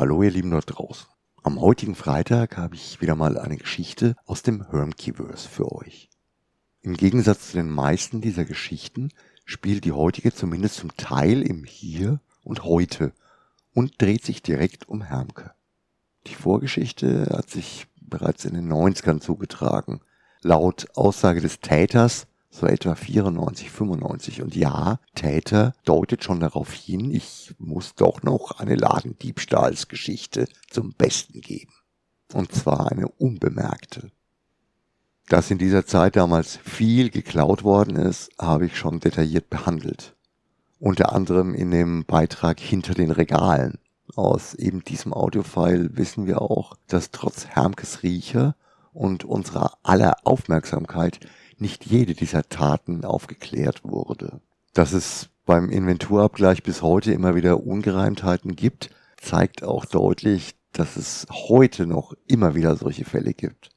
Hallo 0.00 0.22
ihr 0.22 0.30
Lieben 0.30 0.50
dort 0.50 0.78
draußen. 0.78 1.06
Am 1.42 1.60
heutigen 1.60 1.94
Freitag 1.94 2.56
habe 2.56 2.74
ich 2.74 3.02
wieder 3.02 3.16
mal 3.16 3.36
eine 3.36 3.58
Geschichte 3.58 4.16
aus 4.24 4.42
dem 4.42 4.70
Hermkeyverse 4.70 5.46
für 5.46 5.70
euch. 5.72 6.08
Im 6.80 6.94
Gegensatz 6.94 7.50
zu 7.50 7.58
den 7.58 7.68
meisten 7.68 8.22
dieser 8.22 8.46
Geschichten 8.46 9.10
spielt 9.44 9.84
die 9.84 9.92
heutige 9.92 10.32
zumindest 10.32 10.76
zum 10.76 10.96
Teil 10.96 11.42
im 11.42 11.64
Hier 11.64 12.18
und 12.42 12.64
Heute 12.64 13.12
und 13.74 14.00
dreht 14.00 14.24
sich 14.24 14.42
direkt 14.42 14.88
um 14.88 15.02
Hermke. 15.02 15.52
Die 16.28 16.34
Vorgeschichte 16.34 17.26
hat 17.36 17.50
sich 17.50 17.86
bereits 18.00 18.46
in 18.46 18.54
den 18.54 18.72
90ern 18.72 19.20
zugetragen. 19.20 20.00
Laut 20.40 20.86
Aussage 20.94 21.42
des 21.42 21.60
Täters 21.60 22.26
so 22.50 22.66
etwa 22.66 22.94
94, 22.94 23.70
95. 23.70 24.42
Und 24.42 24.56
ja, 24.56 24.98
Täter 25.14 25.74
deutet 25.84 26.24
schon 26.24 26.40
darauf 26.40 26.72
hin, 26.72 27.10
ich 27.12 27.54
muss 27.58 27.94
doch 27.94 28.22
noch 28.22 28.58
eine 28.58 28.74
Ladendiebstahlsgeschichte 28.74 30.48
zum 30.68 30.92
Besten 30.92 31.40
geben. 31.40 31.72
Und 32.32 32.52
zwar 32.52 32.90
eine 32.90 33.08
unbemerkte. 33.08 34.10
Dass 35.28 35.50
in 35.50 35.58
dieser 35.58 35.86
Zeit 35.86 36.16
damals 36.16 36.56
viel 36.56 37.10
geklaut 37.10 37.62
worden 37.62 37.94
ist, 37.94 38.30
habe 38.38 38.66
ich 38.66 38.76
schon 38.76 38.98
detailliert 38.98 39.48
behandelt. 39.48 40.16
Unter 40.80 41.12
anderem 41.12 41.54
in 41.54 41.70
dem 41.70 42.04
Beitrag 42.04 42.58
hinter 42.58 42.94
den 42.94 43.12
Regalen. 43.12 43.78
Aus 44.16 44.54
eben 44.54 44.82
diesem 44.82 45.12
Audiofile 45.12 45.96
wissen 45.96 46.26
wir 46.26 46.42
auch, 46.42 46.74
dass 46.88 47.12
trotz 47.12 47.46
Hermkes 47.46 48.02
Riecher 48.02 48.56
und 48.92 49.24
unserer 49.24 49.78
aller 49.84 50.16
Aufmerksamkeit 50.24 51.20
nicht 51.60 51.86
jede 51.86 52.14
dieser 52.14 52.48
Taten 52.48 53.04
aufgeklärt 53.04 53.82
wurde. 53.84 54.40
Dass 54.72 54.92
es 54.92 55.28
beim 55.46 55.70
Inventurabgleich 55.70 56.62
bis 56.62 56.82
heute 56.82 57.12
immer 57.12 57.34
wieder 57.34 57.66
Ungereimtheiten 57.66 58.56
gibt, 58.56 58.90
zeigt 59.16 59.62
auch 59.62 59.84
deutlich, 59.84 60.54
dass 60.72 60.96
es 60.96 61.26
heute 61.30 61.86
noch 61.86 62.14
immer 62.26 62.54
wieder 62.54 62.76
solche 62.76 63.04
Fälle 63.04 63.34
gibt. 63.34 63.70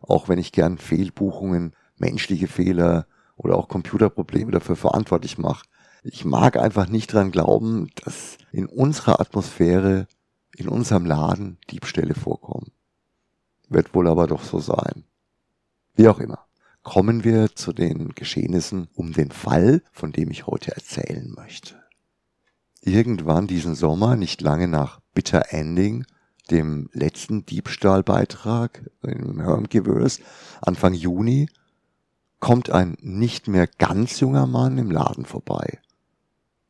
Auch 0.00 0.28
wenn 0.28 0.38
ich 0.38 0.52
gern 0.52 0.78
Fehlbuchungen, 0.78 1.74
menschliche 1.96 2.48
Fehler 2.48 3.06
oder 3.36 3.56
auch 3.56 3.68
Computerprobleme 3.68 4.50
dafür 4.50 4.76
verantwortlich 4.76 5.38
mache. 5.38 5.66
Ich 6.02 6.24
mag 6.24 6.56
einfach 6.56 6.88
nicht 6.88 7.12
dran 7.12 7.30
glauben, 7.30 7.90
dass 8.04 8.38
in 8.52 8.66
unserer 8.66 9.20
Atmosphäre, 9.20 10.06
in 10.56 10.68
unserem 10.68 11.04
Laden 11.04 11.58
Diebstähle 11.70 12.14
vorkommen. 12.14 12.72
Wird 13.68 13.94
wohl 13.94 14.08
aber 14.08 14.26
doch 14.26 14.42
so 14.42 14.60
sein. 14.60 15.04
Wie 15.94 16.08
auch 16.08 16.20
immer 16.20 16.47
kommen 16.82 17.24
wir 17.24 17.54
zu 17.54 17.72
den 17.72 18.14
Geschehnissen 18.14 18.88
um 18.94 19.12
den 19.12 19.30
Fall, 19.30 19.82
von 19.92 20.12
dem 20.12 20.30
ich 20.30 20.46
heute 20.46 20.74
erzählen 20.74 21.30
möchte. 21.36 21.74
Irgendwann 22.80 23.46
diesen 23.46 23.74
Sommer, 23.74 24.16
nicht 24.16 24.40
lange 24.40 24.68
nach 24.68 25.00
Bitter 25.12 25.52
Ending, 25.52 26.06
dem 26.50 26.88
letzten 26.92 27.44
Diebstahlbeitrag 27.44 28.90
im 29.02 29.40
Hermgewörs, 29.40 30.20
Anfang 30.60 30.94
Juni, 30.94 31.48
kommt 32.40 32.70
ein 32.70 32.96
nicht 33.00 33.48
mehr 33.48 33.66
ganz 33.66 34.20
junger 34.20 34.46
Mann 34.46 34.78
im 34.78 34.90
Laden 34.90 35.24
vorbei, 35.24 35.80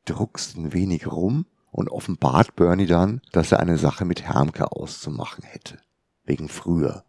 druckst 0.06 0.56
ein 0.56 0.72
wenig 0.72 1.06
rum 1.06 1.46
und 1.70 1.90
offenbart 1.90 2.56
Bernie 2.56 2.86
dann, 2.86 3.20
dass 3.32 3.52
er 3.52 3.60
eine 3.60 3.78
Sache 3.78 4.04
mit 4.04 4.22
Hermke 4.22 4.72
auszumachen 4.72 5.44
hätte. 5.44 5.78
Wegen 6.24 6.48
früher. 6.48 7.04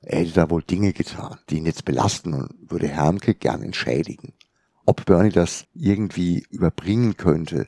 Er 0.00 0.20
hätte 0.20 0.32
da 0.32 0.50
wohl 0.50 0.62
Dinge 0.62 0.92
getan, 0.92 1.38
die 1.50 1.58
ihn 1.58 1.66
jetzt 1.66 1.84
belasten 1.84 2.34
und 2.34 2.70
würde 2.70 2.88
Hermke 2.88 3.34
gern 3.34 3.62
entschädigen. 3.62 4.32
Ob 4.86 5.04
Bernie 5.04 5.30
das 5.32 5.66
irgendwie 5.74 6.46
überbringen 6.50 7.16
könnte 7.16 7.66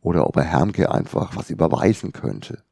oder 0.00 0.26
ob 0.26 0.36
er 0.36 0.44
Hermke 0.44 0.92
einfach 0.92 1.36
was 1.36 1.50
überweisen 1.50 2.12
könnte, 2.12 2.62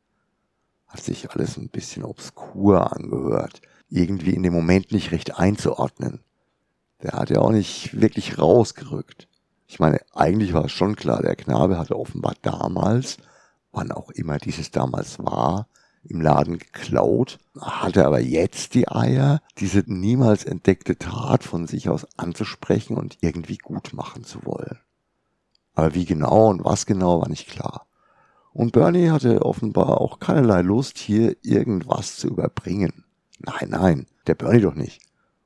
hat 0.87 1.01
sich 1.01 1.31
alles 1.31 1.57
ein 1.57 1.71
bisschen 1.71 2.05
obskur 2.05 2.95
angehört, 2.95 3.63
irgendwie 3.89 4.35
in 4.35 4.43
dem 4.43 4.53
Moment 4.53 4.93
nicht 4.93 5.13
recht 5.13 5.39
einzuordnen. 5.39 6.21
Der 7.03 7.13
hat 7.13 7.31
ja 7.31 7.39
auch 7.41 7.53
nicht 7.53 8.01
wirklich 8.01 8.39
rausgerückt. 8.39 9.29
Ich 9.67 9.79
meine, 9.79 10.01
eigentlich 10.13 10.53
war 10.53 10.67
es 10.67 10.73
schon 10.73 10.97
klar, 10.97 11.23
der 11.23 11.37
Knabe 11.37 11.79
hatte 11.79 11.97
offenbar 11.97 12.35
damals, 12.43 13.17
wann 13.73 13.93
auch 13.93 14.11
immer 14.11 14.39
dieses 14.39 14.71
damals 14.71 15.19
war, 15.21 15.69
im 16.05 16.21
Laden 16.21 16.59
geklaut, 16.59 17.39
hatte 17.61 18.07
aber 18.07 18.21
jetzt 18.21 18.75
die 18.75 18.89
Eier, 18.89 19.41
diese 19.59 19.85
niemals 19.87 20.45
entdeckte 20.45 20.97
Tat 20.97 21.45
von 21.45 21.67
sich 21.67 21.89
aus 21.89 22.07
anzusprechen 22.17 22.97
und 22.97 23.19
irgendwie 23.21 23.59
gut 23.59 23.93
machen 23.93 24.25
zu 24.25 24.45
wollen. 24.45 24.79
Aber 25.75 25.95
wie 25.95 26.05
genau 26.05 26.49
und 26.49 26.65
was 26.65 26.87
genau 26.87 27.21
war 27.21 27.29
nicht 27.29 27.49
klar. 27.49 27.87
Und 28.53 28.73
Bernie 28.73 29.11
hatte 29.11 29.43
offenbar 29.43 30.01
auch 30.01 30.19
keinerlei 30.19 30.63
Lust, 30.63 30.99
hier 30.99 31.37
irgendwas 31.43 32.17
zu 32.17 32.29
überbringen. 32.29 33.05
Nein, 33.39 33.71
nein, 33.71 34.07
der 34.27 34.35
Bernie 34.35 34.61
doch 34.61 34.75
nicht. 34.75 35.01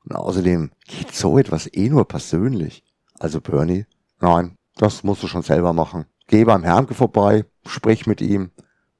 Und 0.05 0.15
außerdem 0.15 0.71
geht 0.87 1.13
so 1.13 1.37
etwas 1.37 1.71
eh 1.71 1.89
nur 1.89 2.07
persönlich. 2.07 2.83
Also 3.19 3.41
Bernie, 3.41 3.85
nein, 4.19 4.57
das 4.75 5.03
musst 5.03 5.23
du 5.23 5.27
schon 5.27 5.43
selber 5.43 5.73
machen. 5.73 6.05
Geh 6.27 6.43
beim 6.43 6.63
Hermke 6.63 6.93
vorbei, 6.93 7.45
sprich 7.65 8.07
mit 8.07 8.21
ihm, 8.21 8.51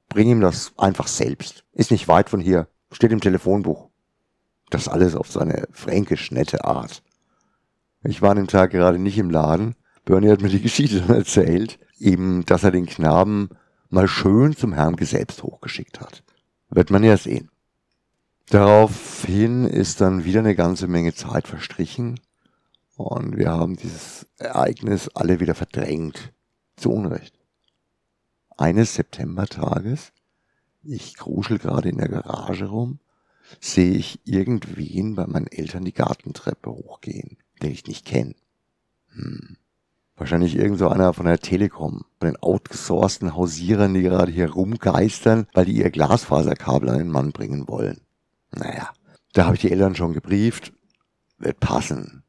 Bring 0.08 0.28
ihm 0.28 0.40
das 0.40 0.72
einfach 0.76 1.08
selbst. 1.08 1.64
Ist 1.72 1.90
nicht 1.90 2.08
weit 2.08 2.30
von 2.30 2.40
hier. 2.40 2.68
Steht 2.92 3.12
im 3.12 3.20
Telefonbuch. 3.20 3.88
Das 4.70 4.88
alles 4.88 5.14
auf 5.14 5.30
seine 5.30 5.66
fränkisch 5.72 6.30
nette 6.30 6.64
Art. 6.64 7.02
Ich 8.02 8.22
war 8.22 8.30
an 8.30 8.36
dem 8.36 8.46
Tag 8.46 8.70
gerade 8.70 8.98
nicht 8.98 9.18
im 9.18 9.30
Laden. 9.30 9.74
Bernie 10.04 10.30
hat 10.30 10.40
mir 10.40 10.48
die 10.48 10.60
Geschichte 10.62 11.00
dann 11.00 11.16
erzählt. 11.16 11.78
Eben, 11.98 12.44
dass 12.44 12.64
er 12.64 12.70
den 12.70 12.86
Knaben 12.86 13.50
mal 13.88 14.08
schön 14.08 14.56
zum 14.56 14.72
Herrn 14.72 14.96
selbst 15.00 15.42
hochgeschickt 15.42 16.00
hat. 16.00 16.22
Wird 16.70 16.90
man 16.90 17.04
ja 17.04 17.16
sehen. 17.16 17.50
Daraufhin 18.50 19.64
ist 19.64 20.00
dann 20.00 20.24
wieder 20.24 20.40
eine 20.40 20.54
ganze 20.54 20.86
Menge 20.86 21.14
Zeit 21.14 21.48
verstrichen 21.48 22.20
und 22.96 23.36
wir 23.36 23.50
haben 23.50 23.76
dieses 23.76 24.26
Ereignis 24.38 25.08
alle 25.14 25.40
wieder 25.40 25.54
verdrängt. 25.54 26.32
Zu 26.76 26.92
Unrecht 26.92 27.35
eines 28.56 28.94
Septembertages, 28.94 30.12
ich 30.82 31.16
kruschel 31.16 31.58
gerade 31.58 31.88
in 31.88 31.98
der 31.98 32.08
Garage 32.08 32.66
rum, 32.66 33.00
sehe 33.60 33.94
ich 33.94 34.20
irgendwen 34.24 35.14
bei 35.14 35.26
meinen 35.26 35.46
Eltern 35.46 35.84
die 35.84 35.92
Gartentreppe 35.92 36.70
hochgehen, 36.70 37.36
den 37.62 37.70
ich 37.70 37.86
nicht 37.86 38.04
kenne. 38.04 38.34
Hm. 39.08 39.56
Wahrscheinlich 40.16 40.56
irgend 40.56 40.78
so 40.78 40.88
einer 40.88 41.12
von 41.12 41.26
der 41.26 41.38
Telekom, 41.38 42.04
von 42.18 42.28
den 42.28 42.36
outgesourcten 42.36 43.34
Hausierern, 43.34 43.92
die 43.92 44.02
gerade 44.02 44.32
hier 44.32 44.50
rumgeistern, 44.50 45.46
weil 45.52 45.66
die 45.66 45.76
ihr 45.76 45.90
Glasfaserkabel 45.90 46.88
an 46.88 46.98
den 46.98 47.10
Mann 47.10 47.32
bringen 47.32 47.68
wollen. 47.68 48.00
Naja, 48.50 48.90
da 49.34 49.44
habe 49.44 49.56
ich 49.56 49.60
die 49.60 49.70
Eltern 49.70 49.94
schon 49.94 50.14
gebrieft, 50.14 50.72
wird 51.38 51.60
passen. 51.60 52.22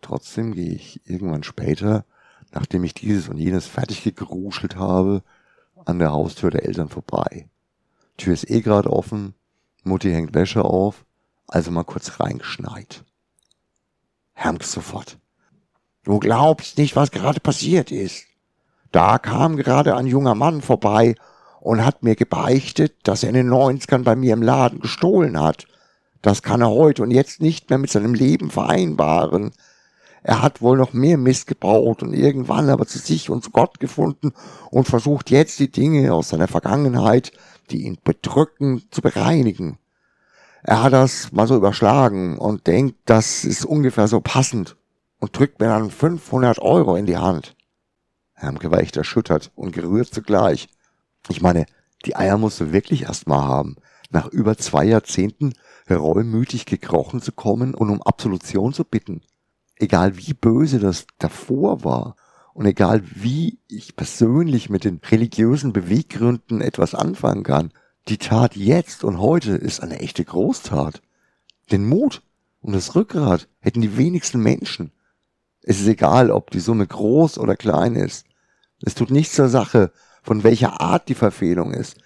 Trotzdem 0.00 0.54
gehe 0.54 0.72
ich 0.72 1.02
irgendwann 1.04 1.42
später 1.42 2.06
nachdem 2.54 2.84
ich 2.84 2.94
dieses 2.94 3.28
und 3.28 3.38
jenes 3.38 3.66
fertig 3.66 4.02
gegruschelt 4.02 4.76
habe, 4.76 5.22
an 5.84 5.98
der 5.98 6.12
Haustür 6.12 6.50
der 6.50 6.64
Eltern 6.64 6.88
vorbei. 6.88 7.48
Tür 8.16 8.32
ist 8.32 8.48
eh 8.48 8.60
grad 8.60 8.86
offen, 8.86 9.34
Mutti 9.82 10.10
hängt 10.10 10.34
Wäsche 10.34 10.64
auf, 10.64 11.04
also 11.48 11.70
mal 11.70 11.84
kurz 11.84 12.20
reingeschneit. 12.20 13.04
Hermke 14.32 14.66
sofort. 14.66 15.18
Du 16.04 16.18
glaubst 16.18 16.78
nicht, 16.78 16.96
was 16.96 17.10
gerade 17.10 17.40
passiert 17.40 17.90
ist. 17.90 18.24
Da 18.92 19.18
kam 19.18 19.56
gerade 19.56 19.96
ein 19.96 20.06
junger 20.06 20.34
Mann 20.34 20.62
vorbei 20.62 21.16
und 21.60 21.84
hat 21.84 22.02
mir 22.02 22.14
gebeichtet, 22.14 22.94
dass 23.02 23.22
er 23.22 23.30
in 23.30 23.34
den 23.34 23.50
90ern 23.50 24.04
bei 24.04 24.14
mir 24.14 24.34
im 24.34 24.42
Laden 24.42 24.80
gestohlen 24.80 25.40
hat. 25.40 25.66
Das 26.22 26.42
kann 26.42 26.60
er 26.60 26.70
heute 26.70 27.02
und 27.02 27.10
jetzt 27.10 27.40
nicht 27.40 27.70
mehr 27.70 27.78
mit 27.78 27.90
seinem 27.90 28.14
Leben 28.14 28.50
vereinbaren. 28.50 29.52
Er 30.26 30.40
hat 30.40 30.62
wohl 30.62 30.78
noch 30.78 30.94
mehr 30.94 31.18
Mist 31.18 31.46
gebaut 31.46 32.02
und 32.02 32.14
irgendwann 32.14 32.70
aber 32.70 32.86
zu 32.86 32.98
sich 32.98 33.28
und 33.28 33.44
zu 33.44 33.50
Gott 33.50 33.78
gefunden 33.78 34.32
und 34.70 34.88
versucht 34.88 35.30
jetzt 35.30 35.58
die 35.58 35.70
Dinge 35.70 36.14
aus 36.14 36.30
seiner 36.30 36.48
Vergangenheit, 36.48 37.30
die 37.70 37.84
ihn 37.84 37.98
bedrücken, 38.02 38.84
zu 38.90 39.02
bereinigen. 39.02 39.78
Er 40.62 40.82
hat 40.82 40.94
das 40.94 41.30
mal 41.32 41.46
so 41.46 41.54
überschlagen 41.54 42.38
und 42.38 42.66
denkt, 42.66 42.96
das 43.04 43.44
ist 43.44 43.66
ungefähr 43.66 44.08
so 44.08 44.22
passend 44.22 44.76
und 45.20 45.38
drückt 45.38 45.60
mir 45.60 45.66
dann 45.66 45.90
500 45.90 46.58
Euro 46.58 46.96
in 46.96 47.04
die 47.04 47.18
Hand. 47.18 47.54
Hermke 48.32 48.70
war 48.70 48.80
echt 48.80 48.96
erschüttert 48.96 49.52
und 49.54 49.72
gerührt 49.72 50.08
zugleich. 50.08 50.68
Ich 51.28 51.42
meine, 51.42 51.66
die 52.06 52.16
Eier 52.16 52.38
musst 52.38 52.60
du 52.60 52.72
wirklich 52.72 53.02
erst 53.02 53.26
mal 53.26 53.42
haben, 53.42 53.76
nach 54.08 54.28
über 54.28 54.56
zwei 54.56 54.86
Jahrzehnten 54.86 55.52
reumütig 55.90 56.64
gekrochen 56.64 57.20
zu 57.20 57.32
kommen 57.32 57.74
und 57.74 57.90
um 57.90 58.00
Absolution 58.00 58.72
zu 58.72 58.84
bitten 58.84 59.20
egal 59.76 60.16
wie 60.16 60.34
böse 60.34 60.78
das 60.78 61.06
davor 61.18 61.84
war 61.84 62.16
und 62.52 62.66
egal 62.66 63.02
wie 63.14 63.58
ich 63.68 63.96
persönlich 63.96 64.70
mit 64.70 64.84
den 64.84 65.00
religiösen 65.10 65.72
Beweggründen 65.72 66.60
etwas 66.60 66.94
anfangen 66.94 67.42
kann, 67.42 67.72
die 68.08 68.18
Tat 68.18 68.54
jetzt 68.56 69.02
und 69.02 69.18
heute 69.18 69.52
ist 69.52 69.80
eine 69.80 69.98
echte 70.00 70.24
Großtat. 70.24 71.02
Den 71.72 71.88
Mut 71.88 72.22
und 72.60 72.74
das 72.74 72.94
Rückgrat 72.94 73.48
hätten 73.60 73.80
die 73.80 73.96
wenigsten 73.96 74.40
Menschen. 74.40 74.92
Es 75.62 75.80
ist 75.80 75.88
egal, 75.88 76.30
ob 76.30 76.50
die 76.50 76.60
Summe 76.60 76.86
groß 76.86 77.38
oder 77.38 77.56
klein 77.56 77.96
ist. 77.96 78.26
Es 78.82 78.94
tut 78.94 79.10
nichts 79.10 79.34
zur 79.34 79.48
Sache, 79.48 79.90
von 80.22 80.44
welcher 80.44 80.80
Art 80.80 81.08
die 81.08 81.14
Verfehlung 81.14 81.72
ist. 81.72 81.96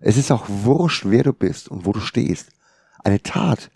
Es 0.00 0.18
ist 0.18 0.30
auch 0.30 0.44
wurscht, 0.48 1.04
wer 1.06 1.22
du 1.22 1.32
bist 1.32 1.68
und 1.68 1.86
wo 1.86 1.92
du 1.92 2.00
stehst. 2.00 2.50
Eine 3.02 3.22
Tat, 3.22 3.70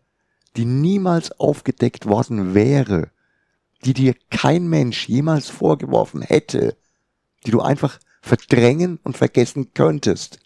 die 0.56 0.66
niemals 0.66 1.38
aufgedeckt 1.40 2.06
worden 2.06 2.54
wäre, 2.54 3.10
die 3.84 3.94
dir 3.94 4.14
kein 4.30 4.68
Mensch 4.68 5.08
jemals 5.08 5.48
vorgeworfen 5.48 6.22
hätte, 6.22 6.76
die 7.46 7.50
du 7.50 7.60
einfach 7.60 7.98
verdrängen 8.20 8.98
und 9.02 9.16
vergessen 9.16 9.72
könntest. 9.74 10.40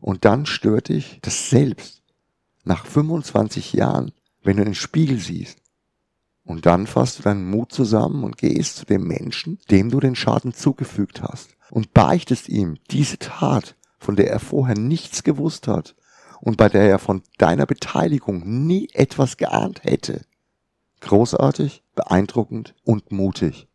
Und 0.00 0.24
dann 0.24 0.46
stört 0.46 0.88
dich 0.88 1.18
das 1.22 1.50
selbst 1.50 2.02
nach 2.64 2.86
25 2.86 3.72
Jahren, 3.72 4.12
wenn 4.42 4.56
du 4.56 4.64
den 4.64 4.74
Spiegel 4.74 5.18
siehst. 5.18 5.58
Und 6.44 6.66
dann 6.66 6.86
fasst 6.86 7.18
du 7.18 7.22
deinen 7.22 7.48
Mut 7.48 7.72
zusammen 7.72 8.24
und 8.24 8.38
gehst 8.38 8.76
zu 8.76 8.86
dem 8.86 9.06
Menschen, 9.06 9.58
dem 9.70 9.90
du 9.90 10.00
den 10.00 10.16
Schaden 10.16 10.54
zugefügt 10.54 11.22
hast, 11.22 11.50
und 11.70 11.92
beichtest 11.92 12.48
ihm 12.48 12.78
diese 12.90 13.18
Tat, 13.18 13.76
von 13.98 14.16
der 14.16 14.30
er 14.30 14.40
vorher 14.40 14.78
nichts 14.78 15.24
gewusst 15.24 15.68
hat 15.68 15.94
und 16.40 16.56
bei 16.56 16.68
der 16.68 16.88
er 16.88 16.98
von 16.98 17.22
deiner 17.36 17.66
Beteiligung 17.66 18.66
nie 18.66 18.88
etwas 18.92 19.36
geahnt 19.36 19.84
hätte. 19.84 20.22
Großartig, 21.00 21.82
beeindruckend 21.98 22.74
und 22.84 23.10
mutig. 23.10 23.66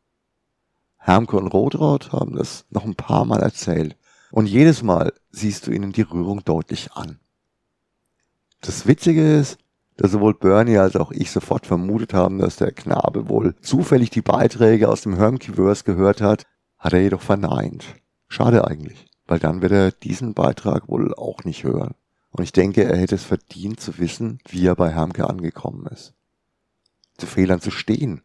Hermke 0.98 1.36
und 1.36 1.48
Rotraud 1.48 2.14
haben 2.14 2.38
das 2.38 2.66
noch 2.70 2.86
ein 2.86 2.96
paar 2.96 3.26
Mal 3.26 3.42
erzählt. 3.42 3.98
Und 4.32 4.48
jedes 4.48 4.82
Mal 4.82 5.12
siehst 5.32 5.68
du 5.68 5.72
ihnen 5.72 5.92
die 5.92 6.04
Rührung 6.04 6.44
deutlich 6.46 6.94
an. 6.94 7.20
Das 8.62 8.88
Witzige 8.88 9.36
ist, 9.36 9.58
dass 9.98 10.12
sowohl 10.12 10.34
Bernie 10.34 10.78
als 10.78 10.96
auch 10.96 11.12
ich 11.12 11.30
sofort 11.32 11.68
vermutet 11.68 12.14
haben, 12.14 12.40
dass 12.40 12.56
der 12.56 12.72
Knabe 12.72 13.28
wohl 13.28 13.56
zufällig 13.62 14.10
die 14.10 14.22
Beiträge 14.22 14.88
aus 14.88 15.02
dem 15.02 15.18
Hermkiverse 15.18 15.84
gehört 15.84 16.22
hat, 16.22 16.46
hat 16.80 16.94
er 16.94 17.02
jedoch 17.02 17.22
verneint. 17.22 17.84
Schade 18.30 18.66
eigentlich, 18.66 19.06
weil 19.28 19.40
dann 19.40 19.62
wird 19.62 19.74
er 19.74 19.92
diesen 19.92 20.34
Beitrag 20.34 20.88
wohl 20.88 21.14
auch 21.14 21.44
nicht 21.44 21.66
hören. 21.66 21.94
Und 22.32 22.44
ich 22.44 22.54
denke, 22.54 22.86
er 22.86 22.98
hätte 22.98 23.16
es 23.16 23.26
verdient 23.26 23.82
zu 23.82 24.00
wissen, 24.00 24.40
wie 24.48 24.66
er 24.66 24.76
bei 24.76 24.90
Hermke 24.90 25.30
angekommen 25.30 25.86
ist. 25.88 26.14
Zu 27.18 27.28
Fehlern 27.28 27.62
zu 27.62 27.72
stehen 27.72 28.22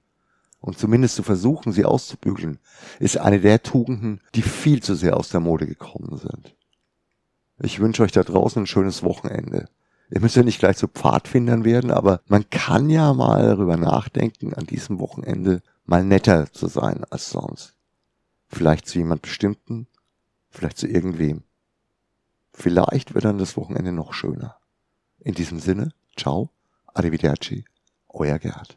und 0.60 0.78
zumindest 0.78 1.16
zu 1.16 1.22
versuchen, 1.22 1.72
sie 1.72 1.84
auszubügeln, 1.84 2.58
ist 2.98 3.18
eine 3.18 3.40
der 3.40 3.62
Tugenden, 3.62 4.20
die 4.34 4.42
viel 4.42 4.82
zu 4.82 4.94
sehr 4.94 5.16
aus 5.16 5.28
der 5.28 5.40
Mode 5.40 5.66
gekommen 5.66 6.16
sind. 6.16 6.54
Ich 7.60 7.80
wünsche 7.80 8.02
euch 8.02 8.12
da 8.12 8.22
draußen 8.22 8.62
ein 8.62 8.66
schönes 8.66 9.02
Wochenende. 9.02 9.68
Ihr 10.10 10.20
müsst 10.20 10.36
ja 10.36 10.42
nicht 10.42 10.58
gleich 10.58 10.76
zu 10.76 10.88
Pfadfindern 10.88 11.64
werden, 11.64 11.90
aber 11.90 12.22
man 12.26 12.48
kann 12.50 12.88
ja 12.88 13.12
mal 13.12 13.42
darüber 13.42 13.76
nachdenken, 13.76 14.54
an 14.54 14.66
diesem 14.66 15.00
Wochenende 15.00 15.62
mal 15.84 16.04
netter 16.04 16.50
zu 16.52 16.66
sein 16.66 17.04
als 17.10 17.30
sonst. 17.30 17.74
Vielleicht 18.46 18.88
zu 18.88 18.98
jemand 18.98 19.22
Bestimmten, 19.22 19.86
vielleicht 20.50 20.78
zu 20.78 20.86
irgendwem. 20.86 21.42
Vielleicht 22.52 23.14
wird 23.14 23.24
dann 23.24 23.38
das 23.38 23.56
Wochenende 23.56 23.92
noch 23.92 24.14
schöner. 24.14 24.56
In 25.18 25.34
diesem 25.34 25.60
Sinne, 25.60 25.92
ciao, 26.16 26.50
arrivederci, 26.94 27.64
euer 28.12 28.38
Gerd. 28.38 28.76